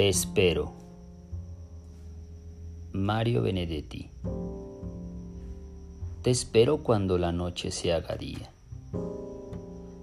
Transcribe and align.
Te 0.00 0.08
espero. 0.08 0.72
Mario 2.92 3.42
Benedetti. 3.42 4.10
Te 6.22 6.30
espero 6.30 6.82
cuando 6.82 7.18
la 7.18 7.32
noche 7.32 7.70
se 7.70 7.92
haga 7.92 8.16
día. 8.16 8.50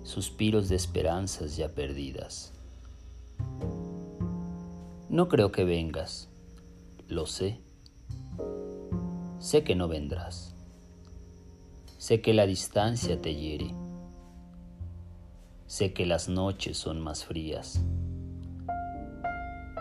Suspiros 0.03 0.69
de 0.69 0.75
esperanzas 0.75 1.57
ya 1.57 1.69
perdidas. 1.69 2.53
No 5.09 5.27
creo 5.29 5.51
que 5.51 5.63
vengas, 5.63 6.29
lo 7.07 7.25
sé. 7.25 7.59
Sé 9.39 9.63
que 9.63 9.73
no 9.73 9.87
vendrás. 9.87 10.53
Sé 11.97 12.21
que 12.21 12.35
la 12.35 12.45
distancia 12.45 13.19
te 13.19 13.33
hiere. 13.33 13.73
Sé 15.65 15.93
que 15.93 16.05
las 16.05 16.29
noches 16.29 16.77
son 16.77 17.01
más 17.01 17.25
frías. 17.25 17.81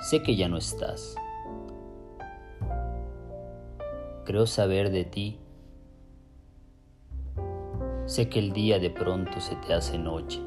Sé 0.01 0.23
que 0.23 0.37
ya 0.37 0.49
no 0.49 0.57
estás. 0.57 1.17
Creo 4.25 4.47
saber 4.47 4.91
de 4.91 5.05
ti. 5.05 5.39
Sé 8.05 8.29
que 8.29 8.39
el 8.39 8.53
día 8.53 8.79
de 8.79 8.91
pronto 8.91 9.41
se 9.41 9.57
te 9.57 9.73
hace 9.73 9.99
noche. 9.99 10.41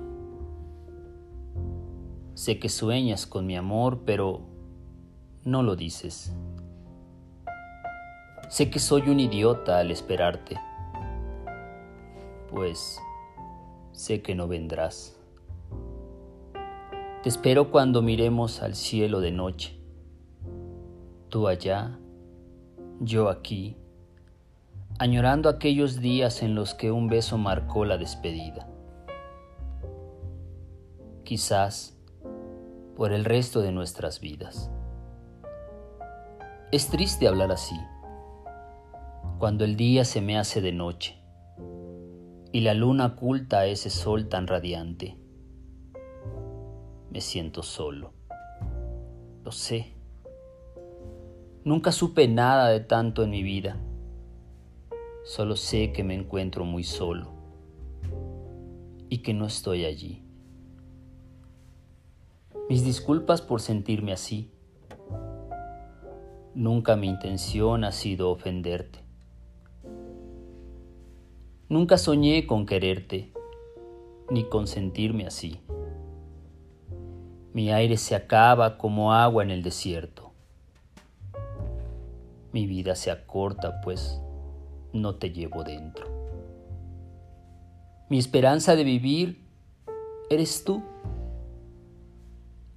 Sé 2.35 2.57
que 2.57 2.69
sueñas 2.69 3.25
con 3.25 3.45
mi 3.45 3.57
amor, 3.57 4.03
pero 4.05 4.41
no 5.43 5.61
lo 5.61 5.75
dices. 5.75 6.33
Sé 8.49 8.69
que 8.69 8.79
soy 8.79 9.09
un 9.09 9.19
idiota 9.19 9.79
al 9.79 9.91
esperarte, 9.91 10.57
pues 12.49 12.97
sé 13.91 14.21
que 14.21 14.35
no 14.35 14.47
vendrás. 14.47 15.18
Te 17.21 17.27
espero 17.27 17.69
cuando 17.69 18.01
miremos 18.01 18.61
al 18.61 18.75
cielo 18.75 19.19
de 19.19 19.31
noche. 19.31 19.77
Tú 21.27 21.49
allá, 21.49 21.99
yo 23.01 23.27
aquí, 23.27 23.75
añorando 24.99 25.49
aquellos 25.49 25.99
días 25.99 26.41
en 26.43 26.55
los 26.55 26.73
que 26.73 26.91
un 26.91 27.09
beso 27.09 27.37
marcó 27.37 27.83
la 27.83 27.97
despedida. 27.97 28.69
Quizás 31.25 31.97
por 32.95 33.11
el 33.11 33.25
resto 33.25 33.59
de 33.59 33.73
nuestras 33.73 34.21
vidas. 34.21 34.71
Es 36.71 36.87
triste 36.87 37.27
hablar 37.27 37.51
así, 37.51 37.75
cuando 39.39 39.65
el 39.65 39.75
día 39.75 40.05
se 40.05 40.21
me 40.21 40.37
hace 40.37 40.61
de 40.61 40.71
noche 40.71 41.21
y 42.53 42.61
la 42.61 42.73
luna 42.73 43.07
oculta 43.07 43.59
a 43.59 43.65
ese 43.65 43.89
sol 43.89 44.29
tan 44.29 44.47
radiante 44.47 45.17
me 47.11 47.21
siento 47.21 47.63
solo. 47.63 48.13
Lo 49.43 49.51
sé. 49.51 49.93
Nunca 51.63 51.91
supe 51.91 52.27
nada 52.27 52.69
de 52.69 52.79
tanto 52.79 53.23
en 53.23 53.31
mi 53.31 53.43
vida. 53.43 53.77
Solo 55.23 55.55
sé 55.55 55.91
que 55.91 56.03
me 56.03 56.15
encuentro 56.15 56.65
muy 56.65 56.83
solo 56.83 57.31
y 59.09 59.19
que 59.19 59.33
no 59.33 59.45
estoy 59.45 59.85
allí. 59.85 60.23
Mis 62.69 62.85
disculpas 62.85 63.41
por 63.41 63.61
sentirme 63.61 64.11
así. 64.13 64.51
Nunca 66.53 66.95
mi 66.95 67.07
intención 67.07 67.83
ha 67.83 67.91
sido 67.91 68.31
ofenderte. 68.31 68.99
Nunca 71.67 71.97
soñé 71.97 72.47
con 72.47 72.65
quererte, 72.65 73.31
ni 74.29 74.43
con 74.43 74.67
sentirme 74.67 75.25
así. 75.25 75.59
Mi 77.53 77.71
aire 77.71 77.97
se 77.97 78.15
acaba 78.15 78.77
como 78.77 79.13
agua 79.13 79.43
en 79.43 79.51
el 79.51 79.63
desierto. 79.63 80.33
Mi 82.51 82.67
vida 82.67 82.95
se 82.95 83.11
acorta, 83.11 83.81
pues 83.81 84.21
no 84.93 85.15
te 85.15 85.31
llevo 85.31 85.63
dentro. 85.63 86.07
Mi 88.09 88.17
esperanza 88.17 88.75
de 88.75 88.83
vivir 88.83 89.45
eres 90.29 90.63
tú 90.63 90.83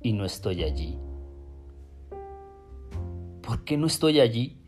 y 0.02 0.12
no 0.12 0.24
estoy 0.24 0.62
allí. 0.64 0.98
¿Por 3.42 3.64
qué 3.64 3.76
no 3.76 3.86
estoy 3.86 4.20
allí? 4.20 4.62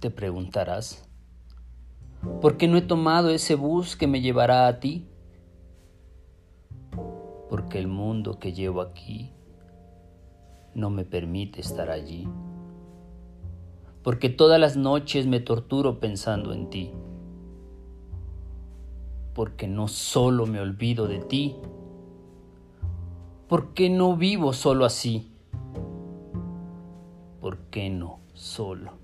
Te 0.00 0.10
preguntarás. 0.10 1.08
¿Por 2.40 2.56
qué 2.56 2.68
no 2.68 2.76
he 2.76 2.82
tomado 2.82 3.30
ese 3.30 3.54
bus 3.54 3.96
que 3.96 4.06
me 4.06 4.20
llevará 4.20 4.66
a 4.66 4.80
ti? 4.80 5.06
Porque 7.52 7.78
el 7.78 7.86
mundo 7.86 8.38
que 8.38 8.54
llevo 8.54 8.80
aquí 8.80 9.30
no 10.74 10.88
me 10.88 11.04
permite 11.04 11.60
estar 11.60 11.90
allí, 11.90 12.26
porque 14.02 14.30
todas 14.30 14.58
las 14.58 14.78
noches 14.78 15.26
me 15.26 15.38
torturo 15.38 16.00
pensando 16.00 16.54
en 16.54 16.70
ti, 16.70 16.92
porque 19.34 19.68
no 19.68 19.86
solo 19.86 20.46
me 20.46 20.60
olvido 20.60 21.06
de 21.08 21.18
ti, 21.18 21.56
porque 23.48 23.90
no 23.90 24.16
vivo 24.16 24.54
solo 24.54 24.86
así, 24.86 25.30
¿por 27.38 27.58
qué 27.66 27.90
no 27.90 28.20
solo? 28.32 29.01